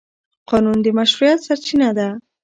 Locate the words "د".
0.83-0.87